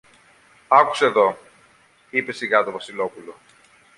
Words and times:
Άκουσε 0.67 1.07
δω, 1.07 1.37
είπε 2.09 2.31
σιγά 2.31 2.63
το 2.63 2.71
Βασιλόπουλο 2.71 3.35